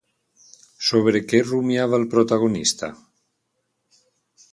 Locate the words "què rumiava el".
1.33-2.07